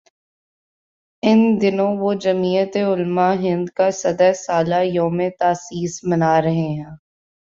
ان 1.23 1.39
دنوں 1.61 1.93
وہ 2.01 2.11
جمعیت 2.23 2.73
علمائے 2.91 3.37
ہندکا 3.45 3.87
صد 4.01 4.21
سالہ 4.45 4.79
یوم 4.95 5.17
تاسیس 5.39 5.93
منا 6.09 6.33
رہے 6.41 6.67
ہیں۔ 6.75 6.91